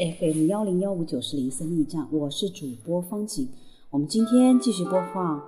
[0.00, 3.46] FM 幺零幺五九四零森密站，我是主播方景。
[3.90, 5.42] 我们今天继续播放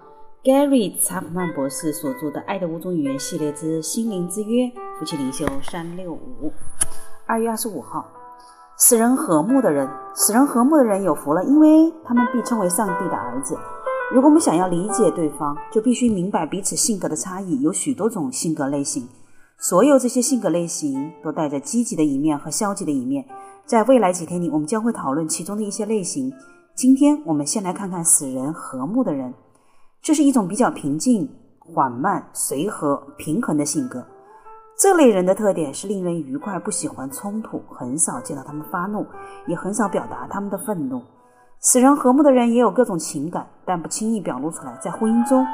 [0.44, 4.64] Gary 查普曼博士所著的《爱的五种语言》系列之《心灵之约》，
[4.98, 6.52] 夫妻灵修三六五。
[7.24, 8.06] 二月二十五号，
[8.78, 13.56] 使人和睦的人，使人和睦的人有福了，因为他们必称为上帝的儿子。
[14.12, 19.08] 如果我们想要理解对方，就必须明白彼此性格的差异，有许多种性格类型。
[19.56, 23.24] 所有这些性格类型都带着积极的一面和消极的一面。
[23.66, 26.32] 在未来几天里，我们将会讨论其中的一些类型。
[26.74, 29.32] 今天我们先来看看使人和睦的人。
[30.02, 34.04] 这是一种比较平静、缓慢、随和、平衡的性格。
[34.76, 39.06] 这类人的特点是令人愉快，不喜欢冲突，很少见到他们发怒，
[39.46, 41.00] 也很少表达他们的愤怒。
[41.60, 44.76] 使人和睦的人也有各种情感，但不轻易表露出来。
[44.82, 45.46] 在婚姻中，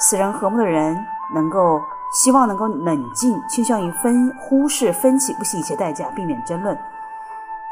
[0.00, 0.96] 使人和睦的人
[1.34, 1.80] 能够。
[2.14, 6.76] 希望能够冷静，倾向于分忽视分歧，不惜一切代价避免争论。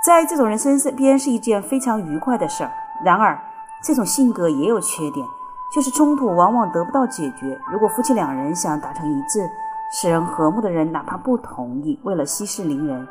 [0.03, 2.71] 在这种人身边是一件非常愉快的事儿。
[3.05, 3.39] 然而，
[3.83, 5.27] 这种性格也有缺点，
[5.73, 7.59] 就是冲突往往得不到解决。
[7.71, 9.41] 如果夫妻两人想达成一致，
[9.93, 13.07] 使人和睦的人哪怕不同意，为了息事宁人，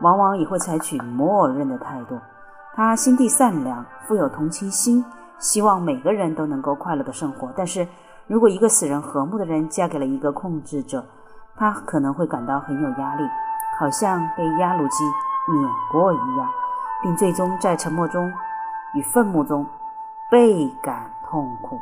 [0.00, 2.18] 往往也会采取默认的态度。
[2.74, 5.04] 他心地善良，富有同情心，
[5.38, 7.52] 希望每个人都能够快乐的生活。
[7.56, 7.86] 但是，
[8.26, 11.04] 如果一个使人和睦的人嫁给了一个控制者，
[11.56, 13.24] 他可能会感到很有压力，
[13.78, 15.04] 好像被压路机
[15.48, 16.48] 碾过一样，
[17.02, 18.32] 并最终在沉默中
[18.94, 19.66] 与愤怒中
[20.30, 21.78] 倍感痛苦。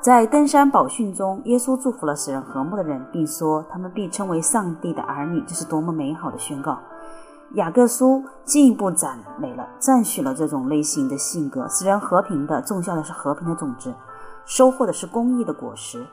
[0.00, 5.40] 在登山宝训中，耶稣祝福了使人和睦的人，并说他们必称为上帝的儿女。
[5.46, 6.78] 这是多么美好的宣告！
[7.52, 13.94] 雅各书进一步赞美了、赞许了这种类型的性格，使人和平的，种下的是和平的种子。
[14.44, 16.04] 收获的是公益的果实。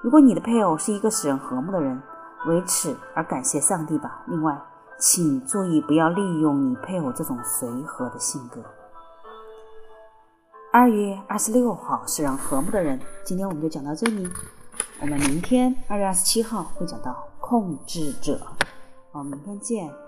[0.00, 2.00] 如果你的配偶是一个使人和睦的人，
[2.46, 4.20] 为此而感谢上帝吧。
[4.26, 4.56] 另外，
[4.98, 8.62] 请注意不要利用你配偶这种随和的性格。
[10.72, 12.98] 二月二十六号，是让和睦的人。
[13.24, 14.28] 今天我们就讲到这里，
[15.00, 18.40] 我们明天二月二十七号会讲到控制者。
[19.12, 20.03] 好明天见。